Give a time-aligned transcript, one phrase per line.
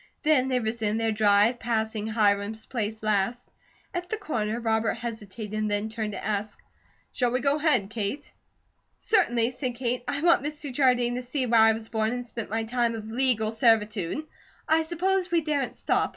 [0.23, 3.47] Then they resumed their drive, passing Hiram's place last.
[3.93, 6.57] At the corner Robert hesitated and turned to ask:
[7.13, 8.33] "Shall we go ahead, Kate?"
[8.97, 10.03] "Certainly," said Kate.
[10.07, 10.73] "I want Mr.
[10.73, 14.25] Jardine to see where I was born and spent my time of legal servitude.
[14.67, 16.09] I suppose we daren't stop.